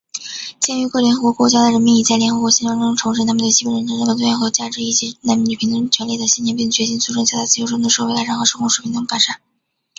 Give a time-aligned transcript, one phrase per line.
[0.59, 9.35] 鉴于各联合国国家的人民已在联合国宪章中重申他们对基本人权、人格尊严和价值以及男女平等权利的信念,并决心促成较大自由中的社会进步和生活水平的改善